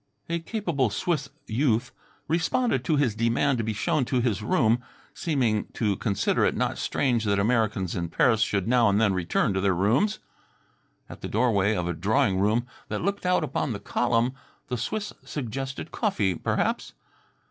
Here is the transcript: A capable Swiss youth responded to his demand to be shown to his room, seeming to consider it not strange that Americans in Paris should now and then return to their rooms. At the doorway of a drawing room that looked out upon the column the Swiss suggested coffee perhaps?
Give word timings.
A 0.29 0.39
capable 0.39 0.89
Swiss 0.89 1.29
youth 1.45 1.91
responded 2.27 2.83
to 2.85 2.95
his 2.95 3.13
demand 3.13 3.59
to 3.59 3.63
be 3.63 3.71
shown 3.73 4.03
to 4.05 4.19
his 4.19 4.41
room, 4.41 4.81
seeming 5.13 5.67
to 5.73 5.95
consider 5.95 6.43
it 6.43 6.55
not 6.55 6.79
strange 6.79 7.23
that 7.25 7.37
Americans 7.37 7.95
in 7.95 8.09
Paris 8.09 8.41
should 8.41 8.67
now 8.67 8.89
and 8.89 8.99
then 8.99 9.13
return 9.13 9.53
to 9.53 9.61
their 9.61 9.75
rooms. 9.75 10.17
At 11.07 11.21
the 11.21 11.27
doorway 11.29 11.75
of 11.75 11.87
a 11.87 11.93
drawing 11.93 12.39
room 12.39 12.65
that 12.87 13.03
looked 13.03 13.27
out 13.27 13.43
upon 13.43 13.73
the 13.73 13.79
column 13.79 14.33
the 14.69 14.75
Swiss 14.79 15.13
suggested 15.23 15.91
coffee 15.91 16.33
perhaps? 16.33 16.93